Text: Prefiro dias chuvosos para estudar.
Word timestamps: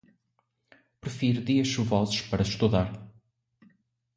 Prefiro 1.01 1.43
dias 1.49 1.67
chuvosos 1.73 2.21
para 2.23 2.41
estudar. 2.51 2.89